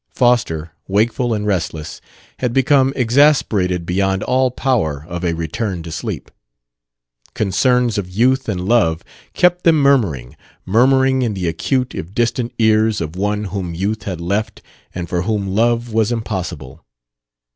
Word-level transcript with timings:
Foster, 0.15 0.71
wakeful 0.87 1.31
and 1.31 1.45
restless, 1.45 2.01
had 2.39 2.53
become 2.53 2.91
exasperated 2.95 3.85
beyond 3.85 4.23
all 4.23 4.49
power 4.49 5.05
of 5.07 5.23
a 5.23 5.35
return 5.35 5.83
to 5.83 5.91
sleep. 5.91 6.31
Concerns 7.35 7.99
of 7.99 8.09
youth 8.09 8.49
and 8.49 8.67
love 8.67 9.03
kept 9.35 9.63
them 9.63 9.79
murmuring, 9.79 10.35
murmuring 10.65 11.21
in 11.21 11.35
the 11.35 11.47
acute 11.47 11.93
if 11.93 12.15
distant 12.15 12.51
ears 12.57 12.99
of 12.99 13.15
one 13.15 13.43
whom 13.43 13.75
youth 13.75 14.01
had 14.01 14.19
left 14.19 14.63
and 14.95 15.07
for 15.07 15.21
whom 15.21 15.47
love 15.53 15.93
was 15.93 16.11
impossible. 16.11 16.83